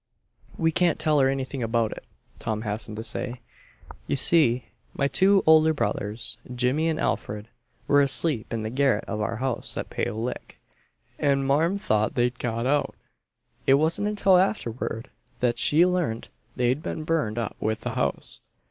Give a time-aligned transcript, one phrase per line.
[0.57, 2.03] "We can't tell her anything about it,"
[2.39, 3.41] Tom hastened to say.
[4.07, 7.49] "You see, my two older brothers, Jimmy and Alfred,
[7.87, 10.59] were asleep in the garret of our house at Pale Lick,
[11.19, 12.95] and marm thought they'd got out.
[13.67, 18.41] It wasn't until afterward that she learned they'd been burned up with the house.